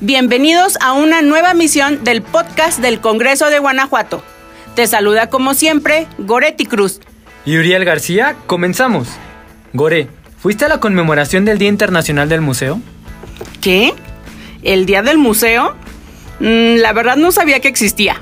[0.00, 4.24] Bienvenidos a una nueva misión del podcast del Congreso de Guanajuato.
[4.74, 7.00] Te saluda como siempre Goretti Cruz.
[7.44, 9.06] Y Uriel García, comenzamos.
[9.72, 10.08] Gore,
[10.38, 12.80] ¿fuiste a la conmemoración del Día Internacional del Museo?
[13.60, 13.94] ¿Qué?
[14.64, 15.76] ¿El Día del Museo?
[16.40, 18.20] Mm, la verdad no sabía que existía.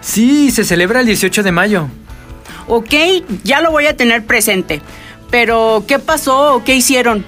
[0.00, 1.88] Sí, se celebra el 18 de mayo.
[2.68, 2.94] Ok,
[3.44, 4.80] ya lo voy a tener presente.
[5.30, 7.22] Pero, ¿qué pasó o qué hicieron?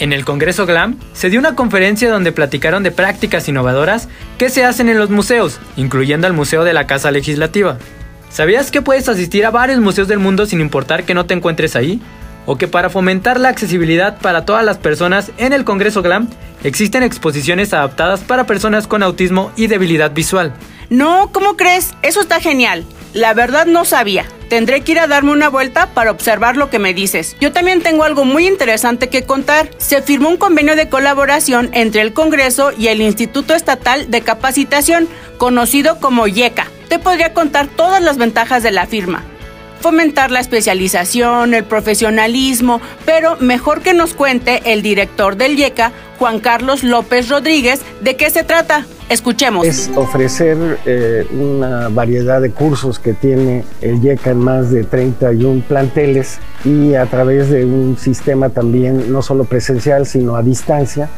[0.00, 4.64] En el Congreso GLAM se dio una conferencia donde platicaron de prácticas innovadoras que se
[4.64, 7.76] hacen en los museos, incluyendo al Museo de la Casa Legislativa.
[8.30, 11.76] ¿Sabías que puedes asistir a varios museos del mundo sin importar que no te encuentres
[11.76, 12.00] ahí?
[12.46, 16.28] ¿O que para fomentar la accesibilidad para todas las personas en el Congreso GLAM
[16.64, 20.54] existen exposiciones adaptadas para personas con autismo y debilidad visual?
[20.88, 21.92] No, ¿cómo crees?
[22.00, 22.86] Eso está genial.
[23.12, 24.24] La verdad no sabía.
[24.50, 27.36] Tendré que ir a darme una vuelta para observar lo que me dices.
[27.40, 29.70] Yo también tengo algo muy interesante que contar.
[29.78, 35.08] Se firmó un convenio de colaboración entre el Congreso y el Instituto Estatal de Capacitación,
[35.38, 36.66] conocido como IECA.
[36.88, 39.24] Te podría contar todas las ventajas de la firma
[39.80, 46.40] fomentar la especialización, el profesionalismo, pero mejor que nos cuente el director del IECA, Juan
[46.40, 48.86] Carlos López Rodríguez, de qué se trata.
[49.08, 49.66] Escuchemos.
[49.66, 55.64] Es ofrecer eh, una variedad de cursos que tiene el IECA en más de 31
[55.66, 61.08] planteles y a través de un sistema también no solo presencial, sino a distancia.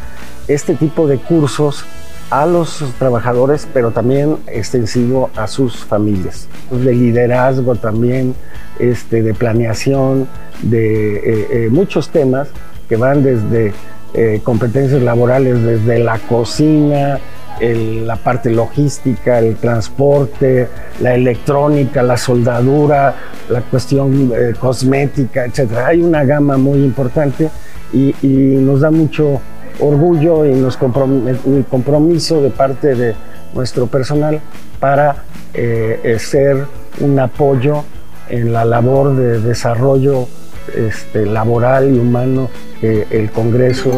[0.49, 1.85] Este tipo de cursos
[2.33, 6.49] a los trabajadores, pero también extensivo a sus familias.
[6.71, 8.35] De liderazgo también,
[8.79, 10.27] este, de planeación,
[10.63, 12.49] de eh, eh, muchos temas
[12.89, 13.75] que van desde
[14.15, 17.21] eh, competencias laborales, desde la cocina,
[17.61, 20.69] la parte logística, el transporte,
[21.01, 23.15] la electrónica, la soldadura,
[23.51, 25.71] la cuestión cosmética, etc.
[25.87, 27.51] Hay una gama muy importante
[27.93, 29.41] y, y nos da mucho
[29.83, 30.79] orgullo y nos
[31.45, 33.15] mi compromiso de parte de
[33.55, 34.41] nuestro personal
[34.81, 35.25] para
[35.55, 36.67] eh, eh, ser
[37.01, 37.85] un apoyo
[38.29, 40.27] en la labor de desarrollo
[40.75, 42.49] este, laboral y humano
[42.81, 43.91] que el Congreso.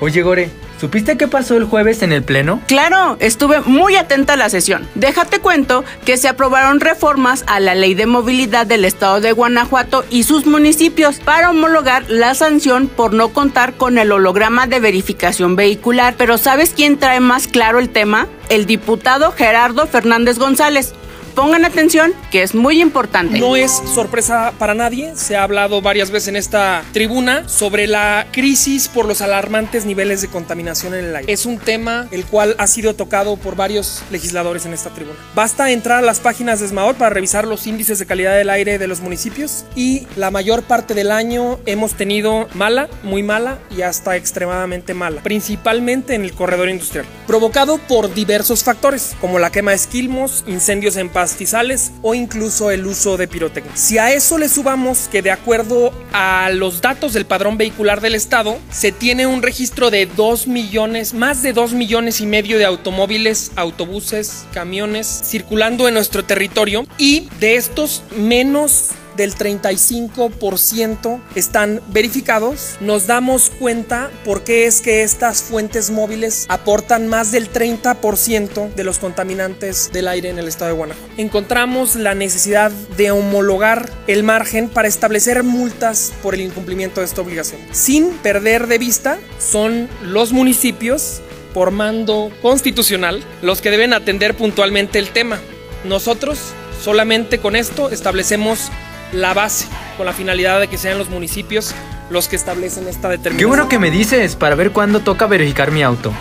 [0.00, 2.62] Oye, Gore, ¿Supiste qué pasó el jueves en el Pleno?
[2.66, 4.88] Claro, estuve muy atenta a la sesión.
[4.94, 10.06] Déjate cuento que se aprobaron reformas a la Ley de Movilidad del Estado de Guanajuato
[10.08, 15.54] y sus municipios para homologar la sanción por no contar con el holograma de verificación
[15.54, 16.14] vehicular.
[16.16, 18.26] Pero ¿sabes quién trae más claro el tema?
[18.48, 20.94] El diputado Gerardo Fernández González.
[21.34, 23.38] Pongan atención, que es muy importante.
[23.38, 28.26] No es sorpresa para nadie, se ha hablado varias veces en esta tribuna sobre la
[28.32, 31.32] crisis por los alarmantes niveles de contaminación en el aire.
[31.32, 35.16] Es un tema el cual ha sido tocado por varios legisladores en esta tribuna.
[35.34, 38.78] Basta entrar a las páginas de SMAOR para revisar los índices de calidad del aire
[38.78, 43.82] de los municipios y la mayor parte del año hemos tenido mala, muy mala y
[43.82, 49.70] hasta extremadamente mala, principalmente en el corredor industrial, provocado por diversos factores como la quema
[49.70, 53.76] de esquilmos, incendios en pastizales o incluso el uso de pirotecnia.
[53.76, 58.14] Si a eso le subamos que de acuerdo a los datos del padrón vehicular del
[58.14, 62.64] estado, se tiene un registro de 2 millones, más de 2 millones y medio de
[62.64, 68.88] automóviles, autobuses, camiones circulando en nuestro territorio y de estos menos
[69.20, 77.06] del 35% están verificados, nos damos cuenta por qué es que estas fuentes móviles aportan
[77.06, 81.12] más del 30% de los contaminantes del aire en el estado de Guanajuato.
[81.18, 87.20] Encontramos la necesidad de homologar el margen para establecer multas por el incumplimiento de esta
[87.20, 87.60] obligación.
[87.72, 91.20] Sin perder de vista, son los municipios
[91.52, 95.38] por mando constitucional los que deben atender puntualmente el tema.
[95.84, 96.38] Nosotros
[96.82, 98.70] solamente con esto establecemos
[99.12, 99.66] la base,
[99.96, 101.74] con la finalidad de que sean los municipios
[102.10, 103.38] los que establecen esta determinación.
[103.38, 106.12] Qué bueno que me dices para ver cuándo toca verificar mi auto.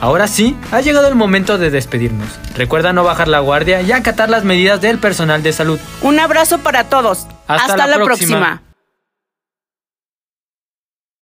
[0.00, 2.28] Ahora sí, ha llegado el momento de despedirnos.
[2.56, 5.78] Recuerda no bajar la guardia y acatar las medidas del personal de salud.
[6.02, 7.26] Un abrazo para todos.
[7.46, 8.62] Hasta, la, próxima.